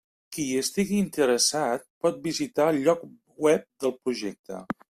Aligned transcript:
Qui 0.35 0.45
hi 0.45 0.55
estigui 0.61 1.01
interessat, 1.01 1.85
pot 2.07 2.19
visitar 2.25 2.69
el 2.73 2.83
lloc 2.89 3.07
web 3.49 3.73
del 3.85 3.99
projecte. 4.01 4.69